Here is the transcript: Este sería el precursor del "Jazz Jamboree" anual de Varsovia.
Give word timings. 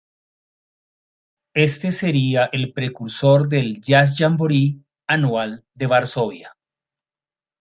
Este 1.55 1.91
sería 1.91 2.49
el 2.51 2.73
precursor 2.73 3.47
del 3.49 3.81
"Jazz 3.83 4.15
Jamboree" 4.17 4.81
anual 5.05 5.63
de 5.75 5.85
Varsovia. 5.85 6.57